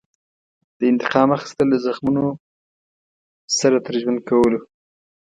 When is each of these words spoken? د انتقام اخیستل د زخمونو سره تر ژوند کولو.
د 0.79 0.81
انتقام 0.91 1.29
اخیستل 1.37 1.67
د 1.71 1.75
زخمونو 1.85 2.25
سره 3.59 3.77
تر 3.85 3.93
ژوند 4.01 4.19
کولو. 4.29 4.59